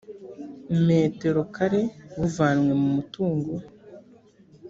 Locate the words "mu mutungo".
2.81-3.53